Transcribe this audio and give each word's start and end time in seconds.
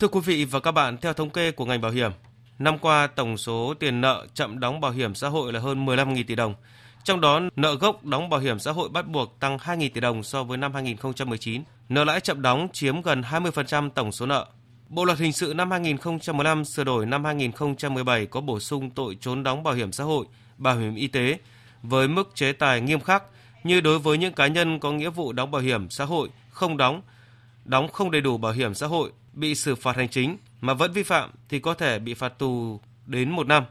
Thưa 0.00 0.08
quý 0.08 0.20
vị 0.24 0.44
và 0.44 0.60
các 0.60 0.72
bạn, 0.72 0.98
theo 0.98 1.12
thống 1.12 1.30
kê 1.30 1.50
của 1.50 1.64
ngành 1.64 1.80
bảo 1.80 1.90
hiểm, 1.90 2.10
năm 2.58 2.78
qua 2.78 3.06
tổng 3.06 3.36
số 3.36 3.74
tiền 3.78 4.00
nợ 4.00 4.26
chậm 4.34 4.60
đóng 4.60 4.80
bảo 4.80 4.90
hiểm 4.90 5.14
xã 5.14 5.28
hội 5.28 5.52
là 5.52 5.60
hơn 5.60 5.86
15.000 5.86 6.24
tỷ 6.26 6.34
đồng. 6.34 6.54
Trong 7.04 7.20
đó, 7.20 7.40
nợ 7.56 7.74
gốc 7.74 8.04
đóng 8.04 8.28
bảo 8.28 8.40
hiểm 8.40 8.58
xã 8.58 8.72
hội 8.72 8.88
bắt 8.88 9.08
buộc 9.08 9.40
tăng 9.40 9.56
2.000 9.56 9.90
tỷ 9.94 10.00
đồng 10.00 10.22
so 10.22 10.44
với 10.44 10.58
năm 10.58 10.74
2019. 10.74 11.62
Nợ 11.88 12.04
lãi 12.04 12.20
chậm 12.20 12.42
đóng 12.42 12.68
chiếm 12.72 13.02
gần 13.02 13.22
20% 13.22 13.90
tổng 13.90 14.12
số 14.12 14.26
nợ. 14.26 14.46
Bộ 14.88 15.04
luật 15.04 15.18
hình 15.18 15.32
sự 15.32 15.52
năm 15.56 15.70
2015 15.70 16.64
sửa 16.64 16.84
đổi 16.84 17.06
năm 17.06 17.24
2017 17.24 18.26
có 18.26 18.40
bổ 18.40 18.60
sung 18.60 18.90
tội 18.90 19.16
trốn 19.20 19.42
đóng 19.42 19.62
bảo 19.62 19.74
hiểm 19.74 19.92
xã 19.92 20.04
hội, 20.04 20.26
bảo 20.58 20.78
hiểm 20.78 20.94
y 20.94 21.06
tế 21.06 21.38
với 21.82 22.08
mức 22.08 22.30
chế 22.34 22.52
tài 22.52 22.80
nghiêm 22.80 23.00
khắc 23.00 23.22
như 23.64 23.80
đối 23.80 23.98
với 23.98 24.18
những 24.18 24.32
cá 24.32 24.46
nhân 24.46 24.80
có 24.80 24.92
nghĩa 24.92 25.10
vụ 25.10 25.32
đóng 25.32 25.50
bảo 25.50 25.62
hiểm 25.62 25.90
xã 25.90 26.04
hội 26.04 26.28
không 26.50 26.76
đóng, 26.76 27.02
đóng 27.64 27.88
không 27.88 28.10
đầy 28.10 28.20
đủ 28.20 28.38
bảo 28.38 28.52
hiểm 28.52 28.74
xã 28.74 28.86
hội 28.86 29.12
bị 29.38 29.54
xử 29.54 29.74
phạt 29.74 29.96
hành 29.96 30.08
chính 30.08 30.36
mà 30.60 30.74
vẫn 30.74 30.92
vi 30.92 31.02
phạm 31.02 31.30
thì 31.48 31.58
có 31.58 31.74
thể 31.74 31.98
bị 31.98 32.14
phạt 32.14 32.38
tù 32.38 32.80
đến 33.06 33.30
một 33.30 33.46
năm. 33.46 33.64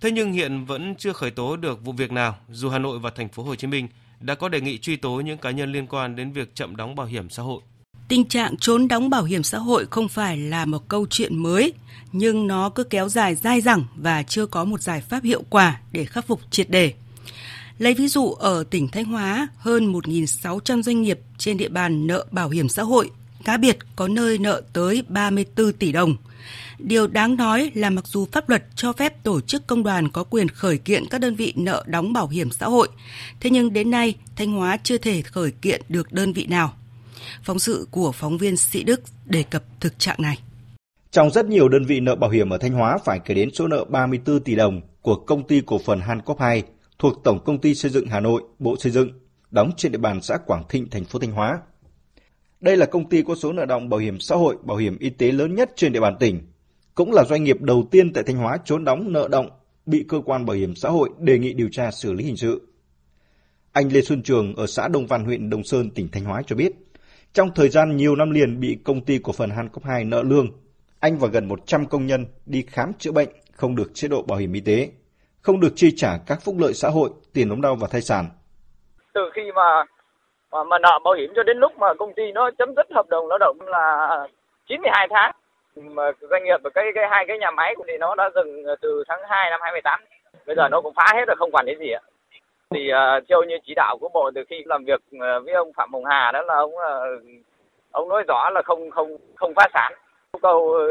Thế 0.00 0.10
nhưng 0.10 0.32
hiện 0.32 0.64
vẫn 0.64 0.94
chưa 0.98 1.12
khởi 1.12 1.30
tố 1.30 1.56
được 1.56 1.84
vụ 1.84 1.92
việc 1.92 2.12
nào, 2.12 2.36
dù 2.50 2.68
Hà 2.68 2.78
Nội 2.78 2.98
và 2.98 3.10
thành 3.10 3.28
phố 3.28 3.42
Hồ 3.42 3.54
Chí 3.54 3.66
Minh 3.66 3.88
đã 4.20 4.34
có 4.34 4.48
đề 4.48 4.60
nghị 4.60 4.78
truy 4.78 4.96
tố 4.96 5.10
những 5.10 5.38
cá 5.38 5.50
nhân 5.50 5.72
liên 5.72 5.86
quan 5.86 6.16
đến 6.16 6.32
việc 6.32 6.54
chậm 6.54 6.76
đóng 6.76 6.94
bảo 6.94 7.06
hiểm 7.06 7.30
xã 7.30 7.42
hội. 7.42 7.60
Tình 8.08 8.24
trạng 8.24 8.56
trốn 8.56 8.88
đóng 8.88 9.10
bảo 9.10 9.24
hiểm 9.24 9.42
xã 9.42 9.58
hội 9.58 9.86
không 9.90 10.08
phải 10.08 10.36
là 10.36 10.64
một 10.64 10.88
câu 10.88 11.06
chuyện 11.10 11.42
mới, 11.42 11.72
nhưng 12.12 12.46
nó 12.46 12.70
cứ 12.70 12.84
kéo 12.84 13.08
dài 13.08 13.34
dai 13.34 13.60
dẳng 13.60 13.84
và 13.96 14.22
chưa 14.22 14.46
có 14.46 14.64
một 14.64 14.80
giải 14.80 15.00
pháp 15.00 15.24
hiệu 15.24 15.42
quả 15.50 15.80
để 15.92 16.04
khắc 16.04 16.26
phục 16.26 16.40
triệt 16.50 16.70
đề. 16.70 16.94
Lấy 17.78 17.94
ví 17.94 18.08
dụ 18.08 18.32
ở 18.32 18.64
tỉnh 18.70 18.88
Thanh 18.88 19.04
Hóa, 19.04 19.48
hơn 19.56 19.92
1.600 19.92 20.82
doanh 20.82 21.02
nghiệp 21.02 21.20
trên 21.38 21.56
địa 21.56 21.68
bàn 21.68 22.06
nợ 22.06 22.26
bảo 22.30 22.48
hiểm 22.48 22.68
xã 22.68 22.82
hội, 22.82 23.10
cá 23.44 23.56
biệt 23.56 23.78
có 23.96 24.08
nơi 24.08 24.38
nợ 24.38 24.62
tới 24.72 25.02
34 25.08 25.72
tỷ 25.72 25.92
đồng. 25.92 26.16
Điều 26.78 27.06
đáng 27.06 27.36
nói 27.36 27.70
là 27.74 27.90
mặc 27.90 28.06
dù 28.06 28.26
pháp 28.32 28.48
luật 28.48 28.64
cho 28.76 28.92
phép 28.92 29.22
tổ 29.22 29.40
chức 29.40 29.66
công 29.66 29.82
đoàn 29.82 30.08
có 30.08 30.24
quyền 30.24 30.48
khởi 30.48 30.78
kiện 30.78 31.04
các 31.10 31.20
đơn 31.20 31.34
vị 31.34 31.52
nợ 31.56 31.84
đóng 31.86 32.12
bảo 32.12 32.28
hiểm 32.28 32.50
xã 32.50 32.66
hội, 32.66 32.88
thế 33.40 33.50
nhưng 33.50 33.72
đến 33.72 33.90
nay 33.90 34.14
Thanh 34.36 34.52
Hóa 34.52 34.76
chưa 34.82 34.98
thể 34.98 35.22
khởi 35.22 35.50
kiện 35.50 35.82
được 35.88 36.12
đơn 36.12 36.32
vị 36.32 36.46
nào. 36.46 36.72
Phóng 37.42 37.58
sự 37.58 37.88
của 37.90 38.12
phóng 38.12 38.38
viên 38.38 38.56
Sĩ 38.56 38.82
Đức 38.82 39.00
đề 39.26 39.42
cập 39.42 39.62
thực 39.80 39.98
trạng 39.98 40.22
này. 40.22 40.38
Trong 41.10 41.30
rất 41.30 41.46
nhiều 41.46 41.68
đơn 41.68 41.84
vị 41.84 42.00
nợ 42.00 42.16
bảo 42.16 42.30
hiểm 42.30 42.50
ở 42.50 42.58
Thanh 42.58 42.72
Hóa 42.72 42.98
phải 43.04 43.20
kể 43.24 43.34
đến 43.34 43.50
số 43.54 43.68
nợ 43.68 43.84
34 43.84 44.40
tỷ 44.40 44.54
đồng 44.54 44.80
của 45.02 45.14
công 45.14 45.46
ty 45.46 45.62
cổ 45.66 45.78
phần 45.78 46.00
Hancop 46.00 46.40
2 46.40 46.62
thuộc 46.98 47.24
Tổng 47.24 47.44
công 47.44 47.58
ty 47.58 47.74
xây 47.74 47.90
dựng 47.90 48.06
Hà 48.06 48.20
Nội, 48.20 48.42
Bộ 48.58 48.76
Xây 48.76 48.92
dựng, 48.92 49.08
đóng 49.50 49.70
trên 49.76 49.92
địa 49.92 49.98
bàn 49.98 50.22
xã 50.22 50.36
Quảng 50.46 50.64
Thịnh, 50.68 50.90
thành 50.90 51.04
phố 51.04 51.18
Thanh 51.18 51.32
Hóa. 51.32 51.58
Đây 52.64 52.76
là 52.76 52.86
công 52.86 53.08
ty 53.08 53.22
có 53.22 53.34
số 53.34 53.52
nợ 53.52 53.66
động 53.66 53.88
bảo 53.88 54.00
hiểm 54.00 54.20
xã 54.20 54.36
hội, 54.36 54.56
bảo 54.62 54.76
hiểm 54.76 54.98
y 54.98 55.10
tế 55.10 55.32
lớn 55.32 55.54
nhất 55.54 55.70
trên 55.76 55.92
địa 55.92 56.00
bàn 56.00 56.16
tỉnh, 56.20 56.40
cũng 56.94 57.12
là 57.12 57.24
doanh 57.24 57.44
nghiệp 57.44 57.60
đầu 57.60 57.88
tiên 57.90 58.12
tại 58.12 58.24
Thanh 58.26 58.36
Hóa 58.36 58.58
trốn 58.64 58.84
đóng 58.84 59.12
nợ 59.12 59.28
động 59.28 59.50
bị 59.86 60.04
cơ 60.08 60.20
quan 60.24 60.46
bảo 60.46 60.56
hiểm 60.56 60.74
xã 60.74 60.88
hội 60.88 61.10
đề 61.18 61.38
nghị 61.38 61.52
điều 61.52 61.68
tra 61.72 61.90
xử 61.90 62.12
lý 62.12 62.24
hình 62.24 62.36
sự. 62.36 62.68
Anh 63.72 63.92
Lê 63.92 64.00
Xuân 64.00 64.22
Trường 64.22 64.54
ở 64.56 64.66
xã 64.66 64.88
Đông 64.88 65.06
Văn, 65.06 65.24
huyện 65.24 65.50
Đông 65.50 65.64
Sơn, 65.64 65.90
tỉnh 65.90 66.08
Thanh 66.12 66.24
Hóa 66.24 66.42
cho 66.46 66.56
biết, 66.56 66.72
trong 67.32 67.50
thời 67.54 67.68
gian 67.68 67.96
nhiều 67.96 68.16
năm 68.16 68.30
liền 68.30 68.60
bị 68.60 68.78
công 68.84 69.04
ty 69.04 69.18
cổ 69.18 69.32
phần 69.32 69.50
Hancop 69.50 69.84
2 69.84 70.04
nợ 70.04 70.22
lương, 70.22 70.48
anh 71.00 71.18
và 71.18 71.28
gần 71.28 71.48
100 71.48 71.86
công 71.86 72.06
nhân 72.06 72.26
đi 72.46 72.62
khám 72.62 72.92
chữa 72.98 73.12
bệnh 73.12 73.28
không 73.52 73.76
được 73.76 73.94
chế 73.94 74.08
độ 74.08 74.22
bảo 74.22 74.38
hiểm 74.38 74.52
y 74.52 74.60
tế, 74.60 74.90
không 75.40 75.60
được 75.60 75.72
chi 75.76 75.92
trả 75.96 76.18
các 76.18 76.42
phúc 76.42 76.56
lợi 76.58 76.74
xã 76.74 76.88
hội, 76.88 77.10
tiền 77.32 77.48
ốm 77.48 77.60
đau 77.60 77.76
và 77.76 77.88
thai 77.90 78.02
sản. 78.02 78.28
Từ 79.14 79.20
khi 79.34 79.42
mà 79.56 79.93
mà, 80.54 80.64
mà 80.64 80.78
nợ 80.78 80.98
bảo 81.04 81.14
hiểm 81.14 81.32
cho 81.36 81.42
đến 81.42 81.58
lúc 81.58 81.78
mà 81.78 81.94
công 81.94 82.12
ty 82.12 82.32
nó 82.32 82.50
chấm 82.58 82.74
dứt 82.76 82.86
hợp 82.94 83.08
đồng 83.08 83.28
lao 83.28 83.38
động 83.38 83.56
là 83.60 84.08
92 84.66 85.08
tháng. 85.10 85.32
Mà 85.76 86.12
doanh 86.20 86.44
nghiệp 86.44 86.60
và 86.62 86.70
cái 86.70 86.84
cái 86.94 87.08
hai 87.10 87.24
cái 87.28 87.38
nhà 87.38 87.50
máy 87.50 87.74
thì 87.86 87.98
nó 87.98 88.14
đã 88.14 88.30
dừng 88.34 88.64
từ 88.80 89.04
tháng 89.08 89.20
2 89.28 89.50
năm 89.50 89.60
2018 89.62 90.00
bây 90.46 90.56
giờ 90.56 90.68
nó 90.68 90.80
cũng 90.80 90.94
phá 90.94 91.12
hết 91.14 91.24
rồi 91.26 91.36
không 91.38 91.50
quản 91.52 91.66
đến 91.66 91.78
gì 91.78 91.90
ạ. 91.90 92.00
Thì 92.70 92.90
uh, 92.92 93.24
theo 93.28 93.42
như 93.42 93.58
chỉ 93.66 93.74
đạo 93.74 93.98
của 94.00 94.08
bộ 94.08 94.30
từ 94.34 94.44
khi 94.48 94.62
làm 94.66 94.84
việc 94.84 95.00
à, 95.20 95.38
với 95.38 95.54
ông 95.54 95.72
Phạm 95.72 95.92
Hồng 95.92 96.04
Hà 96.04 96.32
đó 96.32 96.42
là 96.42 96.54
ông 96.54 96.74
uh, 96.74 97.22
ông 97.90 98.08
nói 98.08 98.22
rõ 98.28 98.50
là 98.50 98.62
không 98.64 98.90
không 98.90 99.16
không 99.34 99.52
phá 99.56 99.68
sản. 99.74 99.92
Yêu 100.32 100.38
cầu 100.42 100.72
ờ, 100.72 100.86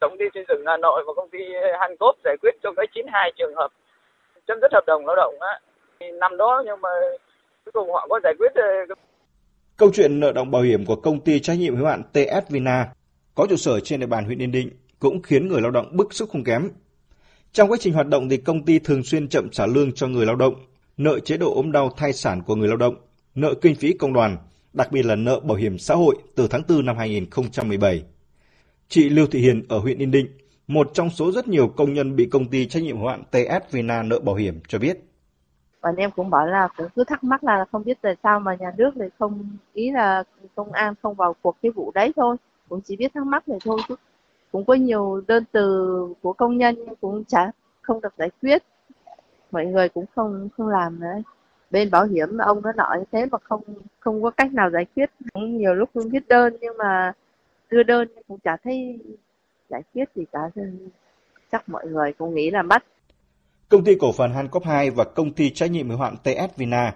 tổng 0.00 0.16
ty 0.18 0.24
xây 0.34 0.44
dựng 0.48 0.64
Hà 0.66 0.76
Nội 0.76 1.04
và 1.06 1.12
công 1.16 1.28
ty 1.28 1.38
Hancop 1.78 2.16
giải 2.24 2.36
quyết 2.42 2.54
cho 2.62 2.72
cái 2.76 2.86
92 2.94 3.32
trường 3.36 3.54
hợp 3.54 3.70
chấm 4.46 4.60
dứt 4.60 4.72
hợp 4.72 4.86
đồng 4.86 5.06
lao 5.06 5.16
động 5.16 5.34
á. 5.40 5.60
Năm 6.12 6.36
đó 6.36 6.62
nhưng 6.66 6.80
mà 6.80 6.88
cuối 7.64 7.72
cùng 7.72 7.92
họ 7.92 8.06
có 8.10 8.20
giải 8.24 8.34
quyết 8.38 8.52
ờ, 8.54 8.94
Câu 9.76 9.90
chuyện 9.94 10.20
nợ 10.20 10.32
động 10.32 10.50
bảo 10.50 10.62
hiểm 10.62 10.86
của 10.86 10.96
công 10.96 11.20
ty 11.20 11.40
trách 11.40 11.58
nhiệm 11.58 11.76
hữu 11.76 11.86
hạn 11.86 12.02
TS 12.12 12.50
Vina 12.50 12.92
có 13.34 13.46
trụ 13.50 13.56
sở 13.56 13.80
trên 13.80 14.00
địa 14.00 14.06
bàn 14.06 14.24
huyện 14.24 14.42
Yên 14.42 14.52
Định 14.52 14.70
cũng 14.98 15.22
khiến 15.22 15.48
người 15.48 15.60
lao 15.60 15.70
động 15.70 15.96
bức 15.96 16.12
xúc 16.14 16.28
không 16.32 16.44
kém. 16.44 16.68
Trong 17.52 17.70
quá 17.70 17.76
trình 17.80 17.94
hoạt 17.94 18.06
động 18.06 18.28
thì 18.28 18.36
công 18.36 18.64
ty 18.64 18.78
thường 18.78 19.02
xuyên 19.02 19.28
chậm 19.28 19.50
trả 19.50 19.66
lương 19.66 19.92
cho 19.92 20.08
người 20.08 20.26
lao 20.26 20.36
động, 20.36 20.54
nợ 20.96 21.18
chế 21.20 21.36
độ 21.36 21.54
ốm 21.54 21.72
đau 21.72 21.90
thai 21.96 22.12
sản 22.12 22.42
của 22.42 22.54
người 22.56 22.68
lao 22.68 22.76
động, 22.76 22.94
nợ 23.34 23.54
kinh 23.60 23.74
phí 23.74 23.92
công 23.92 24.12
đoàn, 24.12 24.36
đặc 24.72 24.92
biệt 24.92 25.04
là 25.04 25.14
nợ 25.16 25.40
bảo 25.40 25.56
hiểm 25.56 25.78
xã 25.78 25.94
hội 25.94 26.16
từ 26.36 26.48
tháng 26.48 26.62
4 26.68 26.86
năm 26.86 26.96
2017. 26.96 28.04
Chị 28.88 29.08
Lưu 29.08 29.26
Thị 29.26 29.40
Hiền 29.40 29.62
ở 29.68 29.78
huyện 29.78 29.98
Yên 29.98 30.10
Định, 30.10 30.26
một 30.66 30.90
trong 30.94 31.10
số 31.10 31.32
rất 31.32 31.48
nhiều 31.48 31.68
công 31.68 31.94
nhân 31.94 32.16
bị 32.16 32.26
công 32.30 32.50
ty 32.50 32.66
trách 32.66 32.82
nhiệm 32.82 32.98
hữu 32.98 33.08
hạn 33.08 33.22
TS 33.30 33.72
Vina 33.72 34.02
nợ 34.02 34.20
bảo 34.20 34.34
hiểm 34.34 34.60
cho 34.68 34.78
biết. 34.78 34.98
Bọn 35.82 35.96
em 35.96 36.10
cũng 36.10 36.30
bảo 36.30 36.46
là 36.46 36.68
cũng 36.76 36.86
cứ 36.96 37.04
thắc 37.04 37.24
mắc 37.24 37.44
là 37.44 37.64
không 37.72 37.84
biết 37.84 37.98
tại 38.02 38.16
sao 38.22 38.40
mà 38.40 38.54
nhà 38.54 38.72
nước 38.76 38.96
lại 38.96 39.10
không, 39.18 39.44
ý 39.72 39.90
là 39.90 40.24
công 40.54 40.72
an 40.72 40.94
không 41.02 41.14
vào 41.14 41.34
cuộc 41.42 41.56
cái 41.62 41.72
vụ 41.72 41.90
đấy 41.94 42.12
thôi. 42.16 42.36
Cũng 42.68 42.80
chỉ 42.84 42.96
biết 42.96 43.14
thắc 43.14 43.26
mắc 43.26 43.48
này 43.48 43.58
thôi 43.64 43.80
chứ. 43.88 43.94
Cũng 44.52 44.64
có 44.64 44.74
nhiều 44.74 45.22
đơn 45.26 45.44
từ 45.52 46.14
của 46.22 46.32
công 46.32 46.58
nhân 46.58 46.76
cũng 47.00 47.24
chả, 47.24 47.50
không 47.82 48.00
được 48.00 48.14
giải 48.18 48.30
quyết. 48.42 48.62
Mọi 49.50 49.66
người 49.66 49.88
cũng 49.88 50.04
không 50.14 50.48
không 50.56 50.68
làm 50.68 51.00
nữa. 51.00 51.14
Bên 51.70 51.90
bảo 51.90 52.04
hiểm 52.04 52.38
ông 52.38 52.62
nó 52.62 52.72
nói 52.72 53.04
thế 53.12 53.26
mà 53.26 53.38
không 53.42 53.62
không 54.00 54.22
có 54.22 54.30
cách 54.30 54.52
nào 54.54 54.70
giải 54.70 54.86
quyết. 54.96 55.10
Cũng 55.32 55.56
nhiều 55.58 55.74
lúc 55.74 55.90
cũng 55.94 56.08
viết 56.10 56.28
đơn 56.28 56.56
nhưng 56.60 56.76
mà 56.76 57.12
đưa 57.70 57.82
đơn 57.82 58.08
cũng 58.28 58.38
chả 58.44 58.56
thấy 58.56 58.98
giải 59.68 59.82
quyết 59.94 60.08
gì 60.14 60.24
cả. 60.32 60.50
Chắc 61.52 61.68
mọi 61.68 61.86
người 61.86 62.12
cũng 62.12 62.34
nghĩ 62.34 62.50
là 62.50 62.62
mất 62.62 62.84
Công 63.70 63.84
ty 63.84 63.94
cổ 63.94 64.12
phần 64.12 64.32
Hancop 64.32 64.64
2 64.64 64.90
và 64.90 65.04
công 65.04 65.32
ty 65.32 65.50
trách 65.50 65.70
nhiệm 65.70 65.88
hữu 65.88 65.98
hạn 65.98 66.16
TS 66.16 66.56
Vina 66.56 66.94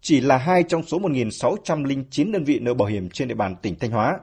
chỉ 0.00 0.20
là 0.20 0.36
hai 0.36 0.62
trong 0.62 0.82
số 0.82 0.98
1.609 0.98 2.32
đơn 2.32 2.44
vị 2.44 2.58
nợ 2.58 2.74
bảo 2.74 2.88
hiểm 2.88 3.10
trên 3.10 3.28
địa 3.28 3.34
bàn 3.34 3.56
tỉnh 3.62 3.78
Thanh 3.78 3.90
Hóa 3.90 4.18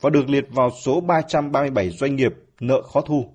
và 0.00 0.10
được 0.10 0.28
liệt 0.28 0.44
vào 0.50 0.70
số 0.84 1.00
337 1.00 1.90
doanh 1.90 2.16
nghiệp 2.16 2.34
nợ 2.60 2.82
khó 2.82 3.00
thu. 3.00 3.26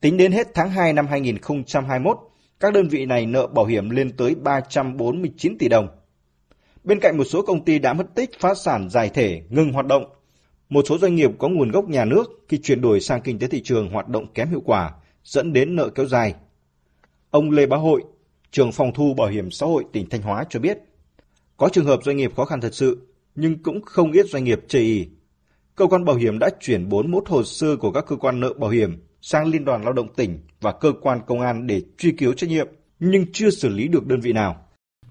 Tính 0.00 0.16
đến 0.16 0.32
hết 0.32 0.48
tháng 0.54 0.70
2 0.70 0.92
năm 0.92 1.06
2021, 1.06 2.18
các 2.60 2.72
đơn 2.72 2.88
vị 2.88 3.06
này 3.06 3.26
nợ 3.26 3.46
bảo 3.46 3.64
hiểm 3.64 3.90
lên 3.90 4.16
tới 4.16 4.34
349 4.34 5.58
tỷ 5.58 5.68
đồng. 5.68 5.88
Bên 6.84 7.00
cạnh 7.00 7.18
một 7.18 7.24
số 7.24 7.42
công 7.42 7.64
ty 7.64 7.78
đã 7.78 7.92
mất 7.92 8.14
tích, 8.14 8.30
phá 8.40 8.54
sản 8.54 8.88
giải 8.90 9.08
thể, 9.08 9.42
ngừng 9.48 9.72
hoạt 9.72 9.86
động, 9.86 10.04
một 10.68 10.84
số 10.88 10.98
doanh 10.98 11.14
nghiệp 11.14 11.30
có 11.38 11.48
nguồn 11.48 11.70
gốc 11.70 11.88
nhà 11.88 12.04
nước 12.04 12.44
khi 12.48 12.58
chuyển 12.62 12.80
đổi 12.80 13.00
sang 13.00 13.20
kinh 13.20 13.38
tế 13.38 13.46
thị 13.46 13.62
trường 13.62 13.90
hoạt 13.90 14.08
động 14.08 14.32
kém 14.34 14.50
hiệu 14.50 14.62
quả, 14.64 14.92
dẫn 15.24 15.52
đến 15.52 15.76
nợ 15.76 15.88
kéo 15.88 16.06
dài. 16.06 16.34
Ông 17.38 17.50
Lê 17.50 17.66
Bá 17.66 17.76
Hội, 17.76 18.02
trưởng 18.50 18.72
phòng 18.72 18.92
thu 18.94 19.14
bảo 19.14 19.28
hiểm 19.28 19.50
xã 19.50 19.66
hội 19.66 19.84
tỉnh 19.92 20.08
Thanh 20.08 20.22
Hóa 20.22 20.44
cho 20.50 20.60
biết, 20.60 20.78
có 21.56 21.68
trường 21.72 21.86
hợp 21.86 22.00
doanh 22.04 22.16
nghiệp 22.16 22.36
khó 22.36 22.44
khăn 22.44 22.60
thật 22.60 22.74
sự, 22.74 23.08
nhưng 23.34 23.62
cũng 23.62 23.82
không 23.82 24.12
ít 24.12 24.26
doanh 24.26 24.44
nghiệp 24.44 24.60
chây 24.68 24.82
ý 24.82 25.08
cơ 25.78 25.86
quan 25.86 26.04
bảo 26.04 26.16
hiểm 26.16 26.38
đã 26.38 26.50
chuyển 26.60 26.88
41 26.88 27.28
hồ 27.28 27.44
sơ 27.44 27.76
của 27.76 27.92
các 27.92 28.04
cơ 28.08 28.16
quan 28.16 28.40
nợ 28.40 28.52
bảo 28.52 28.70
hiểm 28.70 29.02
sang 29.20 29.46
Liên 29.46 29.64
đoàn 29.64 29.84
Lao 29.84 29.92
động 29.92 30.14
tỉnh 30.14 30.40
và 30.60 30.72
cơ 30.72 30.92
quan 31.00 31.20
công 31.26 31.40
an 31.40 31.66
để 31.66 31.82
truy 31.98 32.12
cứu 32.12 32.32
trách 32.32 32.50
nhiệm, 32.50 32.66
nhưng 33.00 33.26
chưa 33.32 33.50
xử 33.50 33.68
lý 33.68 33.88
được 33.88 34.06
đơn 34.06 34.20
vị 34.20 34.32
nào. 34.32 34.66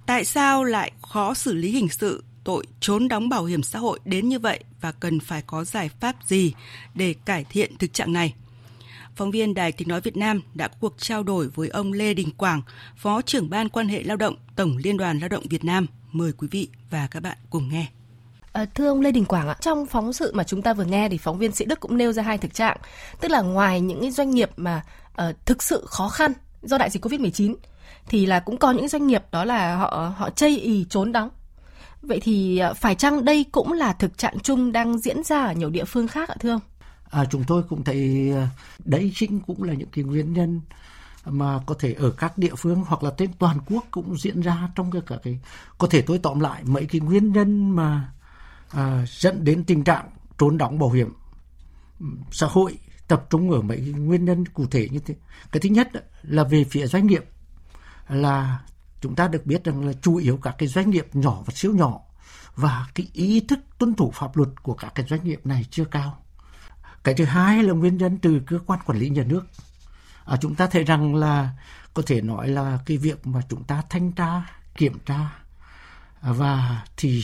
Tại 0.05 0.25
sao 0.25 0.63
lại 0.63 0.91
khó 1.01 1.33
xử 1.33 1.53
lý 1.53 1.71
hình 1.71 1.89
sự 1.89 2.23
tội 2.43 2.66
trốn 2.79 3.07
đóng 3.07 3.29
bảo 3.29 3.45
hiểm 3.45 3.63
xã 3.63 3.79
hội 3.79 3.99
đến 4.05 4.29
như 4.29 4.39
vậy 4.39 4.63
và 4.81 4.91
cần 4.91 5.19
phải 5.19 5.43
có 5.47 5.63
giải 5.63 5.89
pháp 5.99 6.16
gì 6.25 6.53
để 6.95 7.16
cải 7.25 7.45
thiện 7.49 7.77
thực 7.77 7.93
trạng 7.93 8.13
này? 8.13 8.34
Phóng 9.17 9.31
viên 9.31 9.53
Đài 9.53 9.72
Tiếng 9.72 9.87
Nói 9.87 10.02
Việt 10.02 10.17
Nam 10.17 10.41
đã 10.53 10.67
có 10.67 10.75
cuộc 10.79 10.93
trao 10.97 11.23
đổi 11.23 11.47
với 11.47 11.69
ông 11.69 11.93
Lê 11.93 12.14
Đình 12.14 12.31
Quảng, 12.37 12.61
Phó 12.97 13.22
trưởng 13.22 13.49
Ban 13.49 13.69
quan 13.69 13.87
hệ 13.87 14.03
lao 14.03 14.17
động 14.17 14.35
Tổng 14.55 14.78
Liên 14.78 14.97
đoàn 14.97 15.19
Lao 15.19 15.29
động 15.29 15.43
Việt 15.49 15.64
Nam. 15.64 15.85
Mời 16.11 16.31
quý 16.37 16.47
vị 16.52 16.69
và 16.90 17.08
các 17.11 17.23
bạn 17.23 17.37
cùng 17.49 17.69
nghe. 17.69 17.87
À, 18.53 18.66
thưa 18.75 18.87
ông 18.87 19.02
Lê 19.02 19.11
Đình 19.11 19.25
Quảng 19.25 19.47
ạ, 19.47 19.55
trong 19.61 19.85
phóng 19.85 20.14
sự 20.14 20.31
mà 20.35 20.43
chúng 20.43 20.61
ta 20.61 20.73
vừa 20.73 20.84
nghe 20.84 21.09
thì 21.09 21.17
phóng 21.17 21.37
viên 21.37 21.52
Sĩ 21.52 21.66
Đức 21.66 21.79
cũng 21.79 21.97
nêu 21.97 22.14
ra 22.14 22.23
hai 22.23 22.37
thực 22.37 22.53
trạng, 22.53 22.78
tức 23.22 23.31
là 23.31 23.41
ngoài 23.41 23.81
những 23.81 24.02
cái 24.02 24.11
doanh 24.11 24.31
nghiệp 24.31 24.49
mà 24.58 24.81
uh, 25.22 25.35
thực 25.46 25.64
sự 25.64 25.85
khó 25.87 26.09
khăn 26.09 26.34
do 26.61 26.78
đại 26.78 26.90
dịch 26.90 27.05
Covid-19 27.05 27.55
thì 28.08 28.25
là 28.25 28.40
cũng 28.40 28.58
có 28.58 28.72
những 28.72 28.87
doanh 28.87 29.08
nghiệp 29.08 29.23
đó 29.31 29.46
là 29.46 29.75
họ 29.75 30.14
họ 30.17 30.29
chây 30.29 30.59
ì 30.59 30.85
trốn 30.90 31.11
đóng. 31.11 31.29
Vậy 32.02 32.19
thì 32.19 32.61
uh, 32.72 32.78
phải 32.78 32.96
chăng 32.96 33.25
đây 33.25 33.46
cũng 33.52 33.73
là 33.73 33.93
thực 33.93 34.17
trạng 34.17 34.40
chung 34.40 34.72
đang 34.72 34.97
diễn 34.97 35.23
ra 35.23 35.43
ở 35.43 35.53
nhiều 35.53 35.69
địa 35.69 35.85
phương 35.85 36.08
khác 36.08 36.29
ạ 36.29 36.35
thưa 36.40 36.52
ông? 36.52 36.61
À, 37.09 37.25
chúng 37.25 37.43
tôi 37.43 37.63
cũng 37.63 37.83
thấy 37.83 38.31
à, 38.31 38.49
đấy 38.85 39.11
chính 39.15 39.39
cũng 39.39 39.63
là 39.63 39.73
những 39.73 39.89
cái 39.91 40.03
nguyên 40.03 40.33
nhân 40.33 40.61
mà 41.25 41.59
có 41.65 41.75
thể 41.79 41.93
ở 41.93 42.11
các 42.11 42.37
địa 42.37 42.55
phương 42.57 42.83
hoặc 42.87 43.03
là 43.03 43.11
trên 43.17 43.33
toàn 43.33 43.57
quốc 43.65 43.85
cũng 43.91 44.17
diễn 44.17 44.41
ra 44.41 44.69
trong 44.75 44.91
cái 44.91 45.01
cả 45.05 45.15
cái 45.23 45.39
có 45.77 45.87
thể 45.87 46.01
tôi 46.01 46.17
tóm 46.17 46.39
lại 46.39 46.63
mấy 46.65 46.85
cái 46.85 47.01
nguyên 47.01 47.31
nhân 47.31 47.75
mà 47.75 48.13
à, 48.71 49.05
dẫn 49.09 49.43
đến 49.43 49.63
tình 49.63 49.83
trạng 49.83 50.09
trốn 50.37 50.57
đóng 50.57 50.79
bảo 50.79 50.91
hiểm 50.91 51.13
xã 52.31 52.47
hội 52.49 52.77
tập 53.07 53.25
trung 53.29 53.51
ở 53.51 53.61
mấy 53.61 53.79
nguyên 53.79 54.25
nhân 54.25 54.45
cụ 54.45 54.65
thể 54.71 54.89
như 54.91 54.99
thế. 54.99 55.15
Cái 55.51 55.59
thứ 55.59 55.69
nhất 55.69 55.89
là 56.21 56.43
về 56.43 56.63
phía 56.63 56.87
doanh 56.87 57.07
nghiệp 57.07 57.25
là 58.07 58.59
chúng 59.01 59.15
ta 59.15 59.27
được 59.27 59.45
biết 59.45 59.63
rằng 59.63 59.85
là 59.85 59.93
chủ 60.01 60.15
yếu 60.15 60.37
các 60.37 60.55
cái 60.57 60.67
doanh 60.67 60.89
nghiệp 60.89 61.07
nhỏ 61.13 61.43
và 61.45 61.53
siêu 61.55 61.73
nhỏ 61.75 61.99
và 62.55 62.87
cái 62.95 63.07
ý 63.13 63.39
thức 63.39 63.59
tuân 63.77 63.93
thủ 63.93 64.11
pháp 64.13 64.37
luật 64.37 64.63
của 64.63 64.73
các 64.73 64.91
cái 64.95 65.05
doanh 65.09 65.23
nghiệp 65.23 65.45
này 65.45 65.65
chưa 65.71 65.85
cao. 65.85 66.17
Cái 67.07 67.15
thứ 67.15 67.25
hai 67.25 67.63
là 67.63 67.73
nguyên 67.73 67.97
nhân 67.97 68.17
từ 68.21 68.41
cơ 68.47 68.59
quan 68.65 68.79
quản 68.85 68.99
lý 68.99 69.09
nhà 69.09 69.23
nước. 69.23 69.45
À, 70.25 70.37
chúng 70.41 70.55
ta 70.55 70.67
thấy 70.67 70.83
rằng 70.83 71.15
là 71.15 71.49
có 71.93 72.01
thể 72.05 72.21
nói 72.21 72.47
là 72.47 72.79
cái 72.85 72.97
việc 72.97 73.27
mà 73.27 73.41
chúng 73.49 73.63
ta 73.63 73.83
thanh 73.89 74.11
tra, 74.11 74.41
kiểm 74.75 74.97
tra 75.05 75.19
à, 76.21 76.31
và 76.31 76.85
thì 76.97 77.23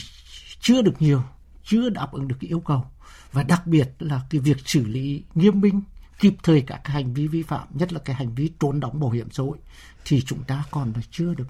chưa 0.60 0.82
được 0.82 1.02
nhiều, 1.02 1.22
chưa 1.64 1.88
đáp 1.88 2.12
ứng 2.12 2.28
được 2.28 2.36
cái 2.40 2.48
yêu 2.48 2.60
cầu. 2.60 2.86
Và 3.32 3.42
đặc 3.42 3.66
biệt 3.66 3.94
là 3.98 4.20
cái 4.30 4.40
việc 4.40 4.56
xử 4.64 4.84
lý 4.84 5.22
nghiêm 5.34 5.60
minh 5.60 5.80
kịp 6.18 6.34
thời 6.42 6.60
các 6.60 6.80
cái 6.84 6.92
hành 6.94 7.14
vi 7.14 7.28
vi 7.28 7.42
phạm 7.42 7.68
nhất 7.70 7.92
là 7.92 8.00
cái 8.04 8.16
hành 8.16 8.34
vi 8.34 8.50
trốn 8.60 8.80
đóng 8.80 9.00
bảo 9.00 9.10
hiểm 9.10 9.30
xã 9.30 9.42
hội 9.42 9.58
thì 10.04 10.22
chúng 10.22 10.44
ta 10.44 10.64
còn 10.70 10.92
là 10.96 11.02
chưa 11.10 11.34
được 11.34 11.46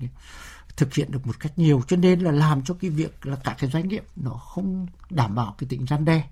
thực 0.76 0.94
hiện 0.94 1.10
được 1.10 1.26
một 1.26 1.40
cách 1.40 1.58
nhiều. 1.58 1.82
Cho 1.86 1.96
nên 1.96 2.20
là 2.20 2.30
làm 2.30 2.62
cho 2.64 2.74
cái 2.80 2.90
việc 2.90 3.26
là 3.26 3.36
cả 3.36 3.56
cái 3.58 3.70
doanh 3.70 3.88
nghiệp 3.88 4.04
nó 4.16 4.30
không 4.30 4.86
đảm 5.10 5.34
bảo 5.34 5.54
cái 5.58 5.68
tính 5.68 5.86
răn 5.86 6.04
đe. 6.04 6.24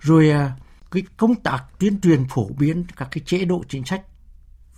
Rồi 0.00 0.30
à, 0.30 0.52
cái 0.90 1.02
công 1.16 1.34
tác 1.34 1.64
tuyên 1.78 2.00
truyền 2.00 2.24
phổ 2.28 2.48
biến 2.58 2.84
các 2.96 3.08
cái 3.10 3.22
chế 3.26 3.44
độ 3.44 3.64
chính 3.68 3.84
sách 3.84 4.02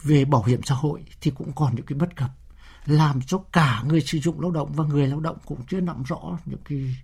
về 0.02 0.24
bảo 0.24 0.42
hiểm 0.42 0.62
xã 0.62 0.74
hội 0.74 1.04
thì 1.20 1.30
cũng 1.30 1.52
còn 1.52 1.74
những 1.74 1.86
cái 1.86 1.98
bất 1.98 2.16
cập, 2.16 2.30
làm 2.86 3.22
cho 3.22 3.38
cả 3.52 3.82
người 3.86 4.00
sử 4.00 4.18
dụng 4.18 4.40
lao 4.40 4.50
động 4.50 4.72
và 4.72 4.84
người 4.84 5.06
lao 5.06 5.20
động 5.20 5.36
cũng 5.46 5.58
chưa 5.68 5.80
nắm 5.80 6.02
rõ 6.02 6.38
những 6.44 6.60
cái 6.64 6.96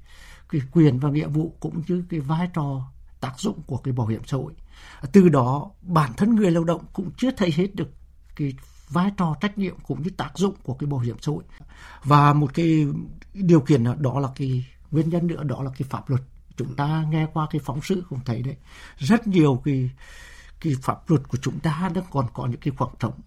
cái 0.48 0.60
quyền 0.72 0.98
và 0.98 1.10
nghĩa 1.10 1.26
vụ 1.26 1.56
cũng 1.60 1.82
như 1.88 2.04
cái 2.10 2.20
vai 2.20 2.48
trò, 2.54 2.90
tác 3.20 3.40
dụng 3.40 3.62
của 3.62 3.76
cái 3.76 3.92
bảo 3.92 4.06
hiểm 4.06 4.22
xã 4.26 4.36
hội. 4.36 4.52
Từ 5.12 5.28
đó, 5.28 5.70
bản 5.82 6.12
thân 6.16 6.34
người 6.34 6.50
lao 6.50 6.64
động 6.64 6.84
cũng 6.92 7.10
chưa 7.16 7.30
thấy 7.30 7.52
hết 7.52 7.74
được 7.74 7.90
cái 8.36 8.52
vai 8.88 9.10
trò 9.16 9.36
trách 9.40 9.58
nhiệm 9.58 9.76
cũng 9.86 10.02
như 10.02 10.10
tác 10.10 10.38
dụng 10.38 10.54
của 10.62 10.74
cái 10.74 10.86
bảo 10.86 11.00
hiểm 11.00 11.16
xã 11.20 11.32
hội. 11.32 11.44
Và 12.04 12.32
một 12.32 12.54
cái 12.54 12.86
điều 13.34 13.60
kiện 13.60 13.84
đó 14.02 14.20
là 14.20 14.28
cái 14.34 14.66
nguyên 14.90 15.08
nhân 15.08 15.26
nữa, 15.26 15.42
đó 15.42 15.62
là 15.62 15.70
cái 15.78 15.88
pháp 15.90 16.10
luật 16.10 16.22
chúng 16.58 16.74
ta 16.76 17.04
nghe 17.10 17.26
qua 17.32 17.46
cái 17.50 17.60
phóng 17.64 17.80
sự 17.82 18.02
cũng 18.08 18.20
thấy 18.24 18.42
đấy. 18.42 18.56
Rất 18.98 19.26
nhiều 19.26 19.62
cái 19.64 19.90
cái 20.60 20.74
pháp 20.82 21.10
luật 21.10 21.28
của 21.28 21.38
chúng 21.42 21.58
ta 21.58 21.90
đang 21.94 22.04
còn 22.10 22.26
có 22.34 22.46
những 22.46 22.60
cái 22.60 22.74
khoảng 22.76 22.94
trống. 22.98 23.20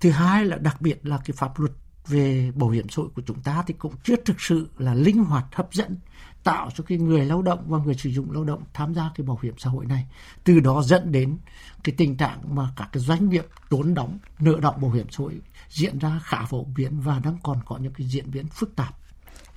Thứ 0.00 0.10
hai 0.10 0.44
là 0.44 0.56
đặc 0.56 0.80
biệt 0.80 1.06
là 1.06 1.18
cái 1.24 1.34
pháp 1.36 1.60
luật 1.60 1.72
về 2.06 2.50
bảo 2.54 2.70
hiểm 2.70 2.88
xã 2.88 3.02
hội 3.02 3.10
của 3.14 3.22
chúng 3.26 3.40
ta 3.40 3.64
thì 3.66 3.74
cũng 3.78 3.94
chưa 4.04 4.16
thực 4.24 4.40
sự 4.40 4.68
là 4.78 4.94
linh 4.94 5.24
hoạt, 5.24 5.44
hấp 5.52 5.74
dẫn, 5.74 5.98
tạo 6.44 6.70
cho 6.74 6.84
cái 6.84 6.98
người 6.98 7.24
lao 7.24 7.42
động 7.42 7.64
và 7.66 7.78
người 7.78 7.94
sử 7.94 8.10
dụng 8.10 8.30
lao 8.30 8.44
động 8.44 8.62
tham 8.74 8.94
gia 8.94 9.10
cái 9.14 9.26
bảo 9.26 9.38
hiểm 9.42 9.54
xã 9.58 9.70
hội 9.70 9.86
này. 9.86 10.06
Từ 10.44 10.60
đó 10.60 10.82
dẫn 10.82 11.12
đến 11.12 11.38
cái 11.84 11.94
tình 11.98 12.16
trạng 12.16 12.54
mà 12.54 12.68
các 12.76 12.88
cái 12.92 13.02
doanh 13.02 13.28
nghiệp 13.28 13.46
trốn 13.70 13.94
đóng, 13.94 14.18
nợ 14.38 14.58
động 14.62 14.80
bảo 14.80 14.90
hiểm 14.90 15.06
xã 15.10 15.18
hội 15.18 15.40
diễn 15.68 15.98
ra 15.98 16.20
khá 16.24 16.44
phổ 16.44 16.64
biến 16.64 17.00
và 17.00 17.18
đang 17.18 17.38
còn 17.42 17.60
có 17.66 17.76
những 17.76 17.92
cái 17.92 18.06
diễn 18.06 18.30
biến 18.30 18.46
phức 18.46 18.76
tạp. 18.76 18.94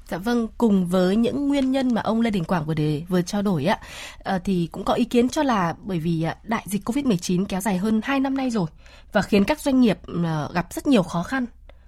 Dạ 0.09 0.17
vâng, 0.17 0.47
cùng 0.57 0.87
với 0.87 1.15
những 1.15 1.47
nguyên 1.47 1.71
nhân 1.71 1.93
mà 1.93 2.01
ông 2.01 2.21
Lê 2.21 2.29
Đình 2.29 2.43
Quảng 2.43 2.65
vừa 2.65 2.73
đề 2.73 3.03
vừa 3.09 3.21
trao 3.21 3.41
đổi 3.41 3.65
ạ, 3.65 3.79
à, 4.23 4.39
thì 4.43 4.69
cũng 4.71 4.83
có 4.83 4.93
ý 4.93 5.05
kiến 5.05 5.29
cho 5.29 5.43
là 5.43 5.75
bởi 5.83 5.99
vì 5.99 6.25
đại 6.43 6.63
dịch 6.65 6.89
Covid-19 6.89 7.45
kéo 7.45 7.61
dài 7.61 7.77
hơn 7.77 8.01
2 8.03 8.19
năm 8.19 8.37
nay 8.37 8.49
rồi 8.49 8.67
và 9.11 9.21
khiến 9.21 9.43
các 9.43 9.59
doanh 9.59 9.81
nghiệp 9.81 9.99
ờ, 10.23 10.51
gặp 10.53 10.67
rất 10.73 10.87
nhiều 10.87 11.03
khó 11.03 11.23
khăn 11.23 11.45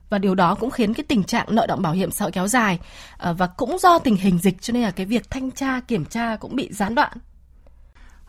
và 0.09 0.17
điều 0.17 0.35
đó 0.35 0.55
cũng 0.55 0.71
khiến 0.71 0.93
cái 0.93 1.03
tình 1.07 1.23
trạng 1.23 1.55
nợ 1.55 1.67
động 1.67 1.81
bảo 1.81 1.93
hiểm 1.93 2.11
xã 2.11 2.25
hội 2.25 2.31
kéo 2.31 2.47
dài 2.47 2.79
à, 3.17 3.33
và 3.33 3.47
cũng 3.47 3.77
do 3.79 3.99
tình 3.99 4.15
hình 4.15 4.37
dịch 4.37 4.61
cho 4.61 4.73
nên 4.73 4.83
là 4.83 4.91
cái 4.91 5.05
việc 5.05 5.29
thanh 5.29 5.51
tra 5.51 5.79
kiểm 5.79 6.05
tra 6.05 6.35
cũng 6.35 6.55
bị 6.55 6.69
gián 6.71 6.95
đoạn. 6.95 7.17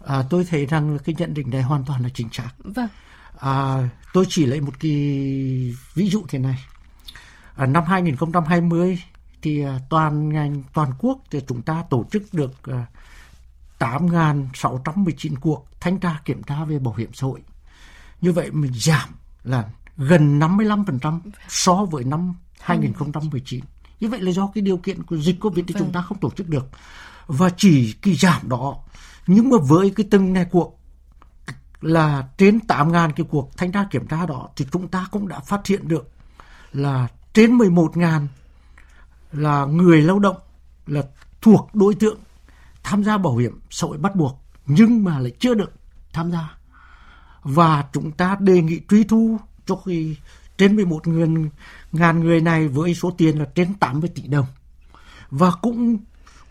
À, 0.05 0.23
tôi 0.31 0.45
thấy 0.51 0.67
rằng 0.67 0.99
cái 1.05 1.15
nhận 1.19 1.35
định 1.35 1.51
này 1.51 1.63
hoàn 1.63 1.85
toàn 1.85 2.03
là 2.03 2.09
chính 2.15 2.29
xác. 2.33 2.51
Vâng. 2.59 2.89
À, 3.39 3.89
tôi 4.13 4.25
chỉ 4.29 4.47
lấy 4.47 4.61
một 4.61 4.73
cái 4.81 4.91
ví 5.95 6.11
dụ 6.11 6.23
thế 6.29 6.39
này. 6.39 6.65
À, 7.57 7.67
năm 7.67 7.85
2020 7.85 8.99
thì 9.43 9.63
à, 9.63 9.79
toàn 9.91 10.29
ngành 10.29 10.63
toàn 10.75 10.93
quốc 10.99 11.19
thì 11.31 11.41
chúng 11.49 11.63
ta 11.63 11.85
tổ 11.91 12.05
chức 12.13 12.23
được 12.33 12.53
8.619 13.79 15.35
à, 15.35 15.39
cuộc 15.41 15.67
thanh 15.81 16.01
tra 16.01 16.21
kiểm 16.25 16.43
tra 16.43 16.65
về 16.65 16.79
bảo 16.79 16.95
hiểm 16.95 17.11
xã 17.15 17.27
hội. 17.27 17.43
Như 18.21 18.33
vậy 18.33 18.51
mình 18.51 18.73
giảm 18.75 19.09
là 19.45 19.69
gần 19.97 20.39
55% 20.39 21.21
so 21.49 21.75
với 21.75 22.05
năm 22.05 22.35
2019. 22.61 23.65
Như 24.01 24.09
vậy 24.09 24.21
là 24.21 24.33
do 24.33 24.51
cái 24.55 24.63
điều 24.63 24.77
kiện 24.77 25.03
của 25.03 25.17
dịch 25.17 25.41
Covid 25.41 25.65
thì 25.69 25.75
vâng. 25.75 25.83
chúng 25.83 25.93
ta 25.93 26.03
không 26.03 26.19
tổ 26.19 26.31
chức 26.31 26.49
được. 26.49 26.69
Và 27.27 27.51
chỉ 27.57 27.93
cái 27.93 28.15
giảm 28.15 28.49
đó 28.49 28.77
nhưng 29.27 29.49
mà 29.49 29.57
với 29.69 29.91
cái 29.91 30.07
từng 30.11 30.33
này 30.33 30.47
cuộc 30.51 30.79
là 31.81 32.29
trên 32.39 32.59
8.000 32.69 33.13
cái 33.13 33.27
cuộc 33.31 33.57
thanh 33.57 33.73
tra 33.73 33.87
kiểm 33.91 34.07
tra 34.07 34.27
đó 34.27 34.49
thì 34.57 34.67
chúng 34.73 34.89
ta 34.89 35.07
cũng 35.11 35.29
đã 35.29 35.41
phát 35.41 35.67
hiện 35.67 35.89
được 35.89 36.11
là 36.73 37.09
trên 37.33 37.59
11.000 37.59 38.27
là 39.33 39.65
người 39.65 40.03
lao 40.03 40.19
động 40.19 40.37
là 40.87 41.03
thuộc 41.41 41.71
đối 41.75 41.95
tượng 41.95 42.19
tham 42.83 43.05
gia 43.05 43.19
bảo 43.19 43.37
hiểm 43.37 43.61
xã 43.71 43.87
hội 43.87 43.99
bắt 43.99 44.17
buộc 44.17 44.43
nhưng 44.67 45.05
mà 45.05 45.19
lại 45.19 45.33
chưa 45.39 45.55
được 45.55 45.73
tham 46.13 46.33
gia. 46.33 46.57
Và 47.43 47.85
chúng 47.93 48.11
ta 48.13 48.37
đề 48.41 48.63
nghị 48.63 48.81
truy 48.89 49.05
thu 49.05 49.39
cho 49.67 49.77
khi 49.77 50.17
trên 50.59 50.77
11 50.77 51.07
ngàn, 51.07 51.49
ngàn 51.93 52.21
người 52.21 52.41
này 52.41 52.69
với 52.69 52.95
số 52.95 53.11
tiền 53.11 53.39
là 53.39 53.45
trên 53.55 53.75
80 53.75 54.11
tỷ 54.15 54.23
đồng. 54.23 54.47
Và 55.31 55.51
cũng 55.51 55.99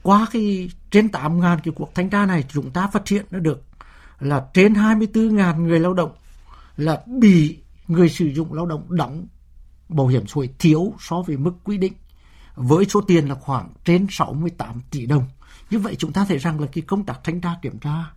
qua 0.02 0.28
cái 0.32 0.70
trên 0.92 1.10
8 1.10 1.40
ngàn 1.40 1.60
cái 1.64 1.74
cuộc 1.78 1.96
thanh 1.96 2.10
tra 2.10 2.26
này 2.26 2.44
chúng 2.54 2.72
ta 2.72 2.88
phát 2.88 3.08
hiện 3.08 3.26
được 3.30 3.64
là 4.20 4.46
trên 4.54 4.76
24 4.76 5.36
ngàn 5.36 5.64
người 5.64 5.80
lao 5.80 5.94
động 5.94 6.12
là 6.78 7.04
bị 7.08 7.58
người 7.88 8.10
sử 8.10 8.26
dụng 8.26 8.54
lao 8.54 8.66
động 8.66 8.86
đóng 8.90 9.28
bảo 9.90 10.08
hiểm 10.08 10.28
xã 10.28 10.34
hội 10.36 10.50
thiếu 10.60 10.94
so 11.00 11.22
với 11.22 11.38
mức 11.38 11.52
quy 11.64 11.78
định 11.78 11.94
với 12.56 12.86
số 12.86 13.02
tiền 13.02 13.28
là 13.28 13.36
khoảng 13.36 13.70
trên 13.86 14.08
68 14.10 14.82
tỷ 14.92 15.06
đồng. 15.06 15.24
Như 15.70 15.80
vậy 15.80 15.96
chúng 15.96 16.14
ta 16.14 16.26
thấy 16.26 16.38
rằng 16.38 16.60
là 16.60 16.68
cái 16.72 16.82
công 16.82 17.06
tác 17.06 17.20
thanh 17.24 17.42
tra 17.42 17.56
kiểm 17.62 17.80
tra 17.80 18.12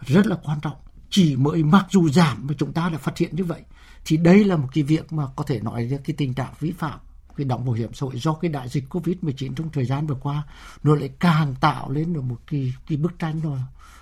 rất 0.00 0.26
là 0.26 0.36
quan 0.44 0.60
trọng. 0.60 0.76
Chỉ 1.10 1.36
mới 1.36 1.62
mặc 1.62 1.86
dù 1.90 2.08
giảm 2.08 2.46
mà 2.46 2.54
chúng 2.58 2.72
ta 2.72 2.88
đã 2.88 2.98
phát 2.98 3.18
hiện 3.18 3.36
như 3.36 3.44
vậy 3.44 3.62
thì 4.04 4.16
đây 4.16 4.44
là 4.44 4.56
một 4.56 4.68
cái 4.74 4.84
việc 4.84 5.12
mà 5.12 5.24
có 5.36 5.44
thể 5.44 5.60
nói 5.60 5.84
là 5.84 5.98
cái 6.04 6.14
tình 6.18 6.34
trạng 6.34 6.52
vi 6.60 6.72
phạm 6.72 6.98
cái 7.36 7.44
đóng 7.44 7.64
bảo 7.64 7.74
hiểm 7.74 7.94
xã 7.94 8.06
hội 8.06 8.18
do 8.18 8.32
cái 8.32 8.50
đại 8.50 8.68
dịch 8.68 8.84
Covid-19 8.90 9.54
trong 9.54 9.70
thời 9.72 9.84
gian 9.84 10.06
vừa 10.06 10.14
qua 10.14 10.42
nó 10.82 10.94
lại 10.94 11.10
càng 11.20 11.54
tạo 11.60 11.90
lên 11.90 12.12
được 12.12 12.20
một 12.20 12.38
cái 12.46 12.72
cái 12.88 12.98
bức 12.98 13.18
tranh 13.18 13.40
nó 13.44 13.56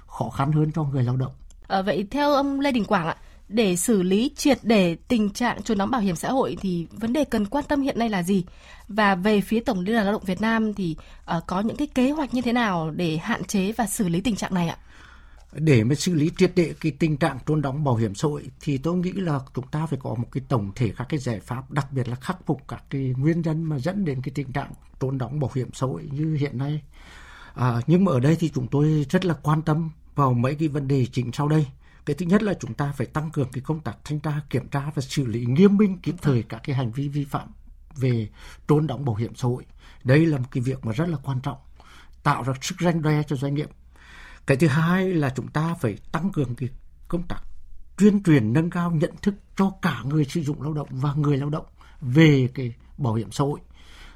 khó 0.07 0.31
khăn 0.31 0.53
hơn 0.53 0.73
cho 0.73 0.85
người 0.85 1.05
lao 1.05 1.17
động. 1.17 1.33
À, 1.69 1.83
vậy 1.83 2.07
theo 2.11 2.33
ông 2.33 2.61
Lê 2.61 2.73
Đình 2.73 2.85
Quảng 2.85 3.07
ạ, 3.07 3.17
để 3.51 3.77
xử 3.77 4.03
lý 4.03 4.31
triệt 4.37 4.59
để 4.63 4.97
tình 5.09 5.31
trạng 5.31 5.63
trốn 5.63 5.79
đóng 5.79 5.91
bảo 5.91 6.01
hiểm 6.01 6.17
xã 6.17 6.31
hội 6.33 6.57
thì 6.61 6.87
vấn 6.91 7.13
đề 7.13 7.25
cần 7.25 7.47
quan 7.47 7.65
tâm 7.69 7.83
hiện 7.83 7.99
nay 7.99 8.09
là 8.09 8.23
gì? 8.23 8.45
Và 8.89 9.15
về 9.15 9.41
phía 9.41 9.61
Tổng 9.61 9.81
Liên 9.81 9.95
đoàn 9.95 10.05
Lao 10.05 10.13
động 10.13 10.25
Việt 10.25 10.41
Nam 10.41 10.75
thì 10.75 10.97
uh, 11.37 11.47
có 11.47 11.61
những 11.61 11.77
cái 11.77 11.87
kế 11.87 12.11
hoạch 12.11 12.35
như 12.35 12.43
thế 12.43 12.53
nào 12.53 12.91
để 12.91 13.17
hạn 13.17 13.45
chế 13.45 13.73
và 13.73 13.87
xử 13.87 14.09
lý 14.09 14.21
tình 14.21 14.37
trạng 14.37 14.55
này 14.55 14.69
ạ? 14.69 14.77
để 15.53 15.85
mà 15.85 15.95
xử 15.95 16.15
lý 16.15 16.31
triệt 16.37 16.53
để 16.55 16.75
cái 16.81 16.93
tình 16.99 17.17
trạng 17.17 17.39
trốn 17.47 17.63
đóng 17.63 17.85
bảo 17.85 17.97
hiểm 17.97 18.15
xã 18.15 18.29
hội 18.29 18.51
thì 18.61 18.79
tôi 18.79 18.97
nghĩ 18.97 19.13
là 19.13 19.41
chúng 19.55 19.67
ta 19.67 19.87
phải 19.87 19.99
có 20.03 20.15
một 20.15 20.29
cái 20.33 20.43
tổng 20.49 20.73
thể 20.75 20.93
các 20.97 21.07
cái 21.09 21.21
giải 21.21 21.41
pháp 21.41 21.71
đặc 21.71 21.93
biệt 21.93 22.09
là 22.09 22.15
khắc 22.15 22.47
phục 22.47 22.69
các 22.69 22.85
cái 22.91 23.15
nguyên 23.19 23.43
nhân 23.43 23.65
mà 23.65 23.79
dẫn 23.79 24.05
đến 24.05 24.23
cái 24.23 24.33
tình 24.35 24.53
trạng 24.53 24.73
trốn 25.01 25.19
đóng 25.19 25.41
bảo 25.41 25.51
hiểm 25.55 25.69
xã 25.73 25.87
hội 25.87 26.09
như 26.13 26.37
hiện 26.41 26.59
nay 26.59 26.83
à, 27.55 27.81
nhưng 27.87 28.05
mà 28.05 28.13
ở 28.13 28.21
đây 28.21 28.37
thì 28.41 28.51
chúng 28.55 28.67
tôi 28.67 29.07
rất 29.11 29.25
là 29.25 29.35
quan 29.43 29.63
tâm 29.63 29.91
vào 30.15 30.33
mấy 30.33 30.55
cái 30.55 30.69
vấn 30.69 30.89
đề 30.89 31.07
chính 31.13 31.33
sau 31.33 31.49
đây 31.49 31.67
cái 32.07 32.17
thứ 32.17 32.27
nhất 32.27 32.43
là 32.43 32.55
chúng 32.61 32.75
ta 32.75 32.93
phải 32.93 33.07
tăng 33.07 33.31
cường 33.31 33.49
cái 33.53 33.61
công 33.61 33.81
tác 33.81 33.97
thanh 34.05 34.21
tra 34.21 34.41
kiểm 34.51 34.69
tra 34.69 34.91
và 34.95 35.03
xử 35.03 35.27
lý 35.27 35.47
nghiêm 35.47 35.77
minh 35.77 35.99
kịp 36.03 36.15
thời 36.23 36.43
các 36.43 36.61
cái 36.65 36.77
hành 36.77 36.93
vi 36.93 37.09
vi 37.09 37.25
phạm 37.25 37.49
về 37.97 38.29
trốn 38.69 38.87
đóng 38.87 39.05
bảo 39.05 39.15
hiểm 39.15 39.35
xã 39.35 39.49
hội. 39.49 39.67
Đây 40.05 40.27
là 40.27 40.39
một 40.39 40.49
cái 40.51 40.63
việc 40.63 40.85
mà 40.85 40.93
rất 40.93 41.09
là 41.09 41.17
quan 41.23 41.41
trọng 41.41 41.59
tạo 42.23 42.43
ra 42.43 42.53
sức 42.63 42.77
ranh 42.81 43.03
đe 43.03 43.23
cho 43.23 43.37
doanh 43.37 43.55
nghiệp. 43.55 43.71
Cái 44.47 44.57
thứ 44.57 44.67
hai 44.67 45.13
là 45.13 45.33
chúng 45.37 45.49
ta 45.49 45.75
phải 45.81 45.99
tăng 46.13 46.33
cường 46.33 46.55
cái 46.55 46.69
công 47.09 47.23
tác 47.23 47.41
tuyên 47.97 48.23
truyền 48.23 48.53
nâng 48.53 48.71
cao 48.71 48.91
nhận 48.91 49.15
thức 49.23 49.35
cho 49.57 49.73
cả 49.83 50.03
người 50.05 50.25
sử 50.25 50.41
dụng 50.41 50.63
lao 50.63 50.73
động 50.73 50.89
và 50.91 51.15
người 51.15 51.37
lao 51.37 51.51
động 51.51 51.67
về 52.01 52.49
cái 52.55 52.75
bảo 52.99 53.15
hiểm 53.15 53.33
xã 53.33 53.45
hội. 53.45 53.61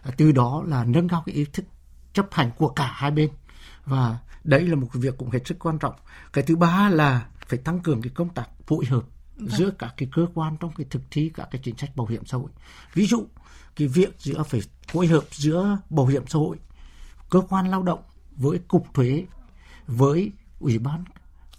À, 0.03 0.11
từ 0.17 0.33
đó 0.33 0.63
là 0.67 0.85
nâng 0.85 1.09
cao 1.09 1.23
cái 1.27 1.35
ý 1.35 1.45
thức 1.53 1.65
chấp 2.13 2.27
hành 2.31 2.51
của 2.59 2.69
cả 2.69 2.93
hai 2.95 3.11
bên. 3.11 3.31
Và 3.85 4.19
đấy 4.45 4.69
là 4.69 4.75
một 4.75 4.89
cái 4.93 5.01
việc 5.03 5.19
cũng 5.19 5.31
hết 5.31 5.39
sức 5.45 5.59
quan 5.59 5.79
trọng. 5.79 5.95
Cái 6.33 6.45
thứ 6.45 6.57
ba 6.57 6.89
là 6.89 7.27
phải 7.47 7.59
tăng 7.59 7.81
cường 7.81 8.03
cái 8.03 8.13
công 8.15 8.29
tác 8.29 8.49
phối 8.67 8.85
hợp 8.85 9.05
vâng. 9.37 9.49
giữa 9.49 9.71
các 9.79 9.95
cái 9.97 10.09
cơ 10.13 10.27
quan 10.35 10.57
trong 10.61 10.73
cái 10.77 10.87
thực 10.91 11.03
thi 11.11 11.31
các 11.35 11.49
cái 11.51 11.61
chính 11.65 11.77
sách 11.77 11.97
bảo 11.97 12.07
hiểm 12.07 12.25
xã 12.27 12.37
hội 12.39 12.51
ví 12.95 13.07
dụ 13.07 13.27
cái 13.77 13.89
việc 13.89 14.17
giữa 14.19 14.43
phải 14.43 14.61
phối 14.89 15.07
hợp 15.07 15.25
giữa 15.31 15.79
bảo 15.91 16.07
hiểm 16.07 16.27
xã 16.27 16.39
hội 16.39 16.57
cơ 17.31 17.41
quan 17.41 17.71
lao 17.71 17.83
động 17.83 18.03
với 18.37 18.59
cục 18.69 18.95
thuế 18.95 19.25
với 19.87 20.33
ủy 20.61 20.79
ban 20.79 21.05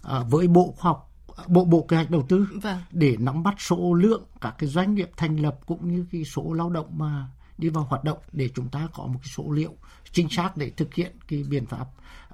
à, 0.02 0.20
với 0.20 0.48
bộ 0.48 0.74
khoa 0.78 0.90
học 0.90 1.12
bộ 1.46 1.64
bộ 1.64 1.86
kế 1.88 1.96
hoạch 1.96 2.10
đầu 2.10 2.26
tư 2.28 2.46
vâng. 2.62 2.78
để 2.90 3.16
nắm 3.18 3.42
bắt 3.42 3.54
số 3.58 3.94
lượng 3.94 4.24
các 4.40 4.54
cái 4.58 4.68
doanh 4.68 4.94
nghiệp 4.94 5.10
thành 5.16 5.36
lập 5.36 5.58
cũng 5.66 5.88
như 5.88 6.06
cái 6.12 6.24
số 6.24 6.52
lao 6.52 6.70
động 6.70 6.98
mà 6.98 7.28
đi 7.58 7.68
vào 7.68 7.84
hoạt 7.84 8.04
động 8.04 8.18
để 8.32 8.48
chúng 8.54 8.68
ta 8.68 8.88
có 8.94 9.06
một 9.06 9.18
cái 9.22 9.30
số 9.36 9.50
liệu 9.50 9.74
chính 10.12 10.28
xác 10.30 10.56
để 10.56 10.70
thực 10.70 10.94
hiện 10.94 11.16
cái 11.28 11.44
biện 11.48 11.66
pháp 11.66 11.86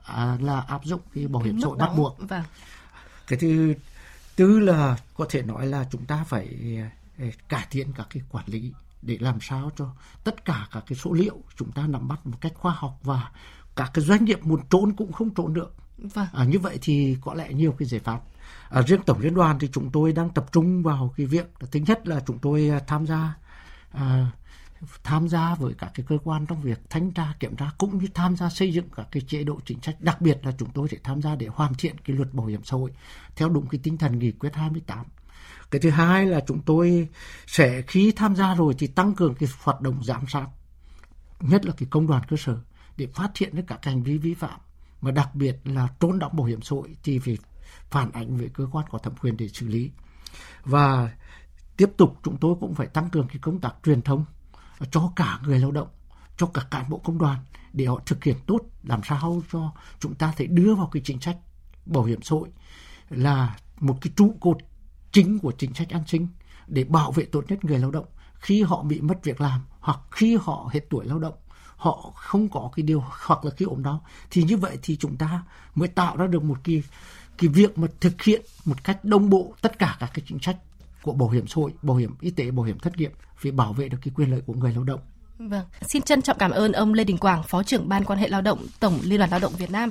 à, 0.05 0.39
là 0.41 0.61
áp 0.61 0.85
dụng 0.85 1.01
cái 1.15 1.29
bảo 1.29 1.43
hiểm 1.43 1.61
xã 1.61 1.67
hội 1.67 1.77
bắt 1.79 1.91
buộc. 1.97 2.19
Vâng. 2.29 2.43
Cái 3.33 3.39
thứ 3.41 3.75
tư 4.37 4.59
là 4.59 4.97
có 5.15 5.27
thể 5.29 5.43
nói 5.43 5.67
là 5.67 5.87
chúng 5.91 6.05
ta 6.05 6.25
phải 6.25 6.79
ờ, 7.19 7.25
cải 7.49 7.67
thiện 7.71 7.93
các 7.97 8.07
cái 8.11 8.23
quản 8.31 8.45
lý 8.47 8.73
để 9.03 9.19
làm 9.21 9.39
sao 9.41 9.71
cho 9.77 9.95
tất 10.25 10.45
cả 10.45 10.69
các 10.73 10.85
cái 10.87 10.99
số 10.99 11.13
liệu 11.13 11.39
chúng 11.57 11.73
ta 11.73 11.87
nắm 11.87 12.09
bắt 12.09 12.27
một 12.27 12.37
cách 12.41 12.53
khoa 12.55 12.73
học 12.73 12.99
và 13.03 13.31
các 13.77 13.91
cái 13.95 14.05
doanh 14.05 14.25
nghiệp 14.25 14.39
muốn 14.43 14.61
trốn 14.71 14.93
cũng 14.93 15.13
không 15.13 15.35
trốn 15.35 15.55
được. 15.55 15.75
Vâng. 15.99 16.27
À, 16.33 16.45
như 16.45 16.59
vậy 16.59 16.79
thì 16.83 17.17
có 17.21 17.35
lẽ 17.35 17.53
nhiều 17.53 17.75
cái 17.79 17.89
giải 17.89 18.01
pháp. 18.01 18.21
À, 18.69 18.83
riêng 18.83 19.03
tổng 19.07 19.21
liên 19.21 19.35
đoàn 19.35 19.59
thì 19.59 19.69
chúng 19.73 19.91
tôi 19.91 20.13
đang 20.13 20.31
tập 20.31 20.47
trung 20.53 20.83
vào 20.83 21.15
cái 21.17 21.27
việc 21.27 21.47
thứ 21.71 21.81
nhất 21.87 22.09
là 22.09 22.21
chúng 22.27 22.39
tôi 22.39 22.69
à, 22.69 22.81
tham 22.87 23.07
gia 23.07 23.35
à, 23.91 24.27
tham 25.05 25.29
gia 25.29 25.55
với 25.55 25.75
các 25.75 25.91
cái 25.95 26.07
cơ 26.09 26.19
quan 26.25 26.47
trong 26.47 26.63
việc 26.63 26.81
thanh 26.91 27.13
tra, 27.13 27.35
kiểm 27.41 27.57
tra 27.57 27.71
cũng 27.79 27.99
như 27.99 28.07
tham 28.15 28.37
gia 28.37 28.51
xây 28.51 28.73
dựng 28.73 28.89
các 28.97 29.09
cái 29.13 29.23
chế 29.29 29.45
độ 29.45 29.59
chính 29.65 29.81
sách. 29.83 30.01
Đặc 30.01 30.21
biệt 30.21 30.47
là 30.47 30.53
chúng 30.59 30.71
tôi 30.71 30.89
sẽ 30.89 30.97
tham 31.05 31.23
gia 31.23 31.35
để 31.35 31.47
hoàn 31.47 31.75
thiện 31.75 31.99
cái 31.99 32.17
luật 32.17 32.35
bảo 32.35 32.47
hiểm 32.47 32.65
xã 32.65 32.77
hội 32.77 32.91
theo 33.37 33.49
đúng 33.49 33.67
cái 33.67 33.81
tinh 33.83 33.99
thần 33.99 34.19
nghị 34.19 34.33
quyết 34.33 34.55
28 34.55 35.07
cái 35.73 35.81
thứ 35.81 35.91
hai 35.91 36.27
là 36.27 36.41
chúng 36.47 36.63
tôi 36.63 37.09
sẽ 37.47 37.83
khi 37.83 38.13
tham 38.13 38.37
gia 38.37 38.55
rồi 38.55 38.75
thì 38.79 38.87
tăng 38.87 39.15
cường 39.15 39.35
cái 39.35 39.49
hoạt 39.63 39.81
động 39.81 40.05
giám 40.05 40.27
sát, 40.29 40.47
nhất 41.41 41.67
là 41.67 41.73
cái 41.77 41.89
công 41.91 42.07
đoàn 42.07 42.23
cơ 42.29 42.37
sở 42.37 42.59
để 42.97 43.07
phát 43.15 43.39
hiện 43.39 43.57
được 43.57 43.63
các 43.67 43.85
hành 43.85 44.03
vi 44.03 44.19
vi 44.19 44.35
phạm. 44.35 44.61
Mà 45.01 45.11
đặc 45.11 45.35
biệt 45.35 45.57
là 45.65 45.89
trốn 46.01 46.19
đóng 46.19 46.37
bảo 46.37 46.47
hiểm 46.47 46.63
xã 46.63 46.77
hội 46.77 46.97
thì 47.03 47.19
phải 47.19 47.39
phản 47.91 48.13
ánh 48.13 48.37
với 48.37 48.49
cơ 48.55 48.67
quan 48.73 48.87
có 48.91 48.99
thẩm 48.99 49.15
quyền 49.17 49.37
để 49.37 49.49
xử 49.49 49.69
lý. 49.69 49.91
Và 50.65 51.13
tiếp 51.77 51.91
tục 51.97 52.19
chúng 52.23 52.37
tôi 52.37 52.55
cũng 52.61 52.75
phải 52.75 52.87
tăng 52.87 53.11
cường 53.11 53.29
cái 53.29 53.39
công 53.43 53.61
tác 53.61 53.75
truyền 53.85 54.03
thông 54.03 54.25
cho 54.91 55.13
cả 55.17 55.39
người 55.43 55.59
lao 55.59 55.71
động, 55.71 55.89
cho 56.37 56.47
cả 56.47 56.63
cán 56.71 56.91
bộ 56.91 56.99
công 56.99 57.19
đoàn 57.19 57.39
để 57.73 57.87
họ 57.87 58.01
thực 58.07 58.25
hiện 58.25 58.37
tốt, 58.47 58.61
làm 58.83 59.01
sao 59.05 59.43
cho 59.53 59.73
chúng 60.01 60.15
ta 60.15 60.33
thể 60.37 60.47
đưa 60.47 60.75
vào 60.75 60.87
cái 60.87 61.03
chính 61.05 61.21
sách 61.21 61.37
bảo 61.87 62.05
hiểm 62.05 62.23
xã 62.23 62.37
hội 62.37 62.49
là 63.11 63.57
một 63.81 63.99
cái 64.01 64.13
trụ 64.17 64.37
cột 64.41 64.57
chính 65.13 65.39
của 65.39 65.53
chính 65.59 65.75
sách 65.75 65.91
an 65.91 66.03
sinh 66.07 66.29
để 66.67 66.85
bảo 66.85 67.13
vệ 67.13 67.25
tốt 67.25 67.45
nhất 67.49 67.65
người 67.65 67.79
lao 67.79 67.91
động. 67.91 68.07
Khi 68.35 68.63
họ 68.63 68.83
bị 68.83 69.01
mất 69.01 69.25
việc 69.25 69.41
làm 69.41 69.61
hoặc 69.81 70.01
khi 70.11 70.39
họ 70.43 70.71
hết 70.73 70.81
tuổi 70.91 71.05
lao 71.05 71.19
động, 71.19 71.35
họ 71.77 72.13
không 72.15 72.49
có 72.49 72.71
cái 72.77 72.83
điều 72.83 73.05
hoặc 73.27 73.45
là 73.45 73.51
cái 73.51 73.67
ốm 73.67 73.83
đau, 73.83 74.05
thì 74.31 74.43
như 74.43 74.57
vậy 74.57 74.79
thì 74.83 74.97
chúng 74.97 75.17
ta 75.17 75.43
mới 75.75 75.89
tạo 75.89 76.17
ra 76.17 76.27
được 76.27 76.43
một 76.43 76.59
cái 76.65 76.83
cái 77.39 77.49
việc 77.49 77.79
mà 77.79 77.89
thực 78.01 78.23
hiện 78.23 78.43
một 78.65 78.85
cách 78.85 79.05
đồng 79.05 79.31
bộ 79.31 79.55
tất 79.61 79.79
cả 79.79 79.97
các 80.01 80.11
cái 80.15 80.25
chính 80.29 80.39
sách 80.39 80.57
của 81.03 81.13
bảo 81.13 81.29
hiểm 81.29 81.47
xã 81.47 81.55
hội, 81.57 81.73
bảo 81.83 81.97
hiểm 81.97 82.15
y 82.21 82.31
tế, 82.31 82.51
bảo 82.51 82.65
hiểm 82.65 82.79
thất 82.79 82.97
nghiệp 82.97 83.13
vì 83.41 83.51
bảo 83.51 83.73
vệ 83.73 83.89
được 83.89 83.99
cái 84.05 84.13
quyền 84.17 84.31
lợi 84.31 84.41
của 84.47 84.55
người 84.55 84.73
lao 84.73 84.85
động. 84.85 85.01
Vâng, 85.39 85.67
xin 85.83 86.03
trân 86.03 86.23
trọng 86.23 86.39
cảm 86.39 86.51
ơn 86.51 86.73
ông 86.73 86.95
Lê 86.95 87.05
Đình 87.05 87.19
Quảng, 87.19 87.43
Phó 87.43 87.63
trưởng 87.63 87.89
Ban 87.89 88.05
quan 88.05 88.19
hệ 88.19 88.29
lao 88.29 88.43
động 88.43 88.67
Tổng 88.81 88.99
Liên 89.03 89.19
đoàn 89.19 89.31
Lao 89.31 89.41
động 89.41 89.53
Việt 89.59 89.71
Nam 89.71 89.91